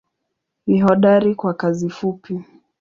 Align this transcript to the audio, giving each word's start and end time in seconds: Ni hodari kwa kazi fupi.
Ni 0.67 0.81
hodari 0.81 1.35
kwa 1.35 1.53
kazi 1.53 1.89
fupi. 1.89 2.41